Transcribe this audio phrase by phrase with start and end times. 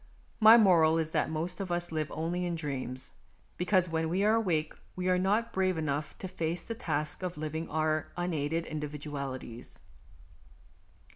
[0.39, 3.11] My moral is that most of us live only in dreams,
[3.55, 7.37] because when we are awake we are not brave enough to face the task of
[7.37, 9.83] living with our unaided individualities.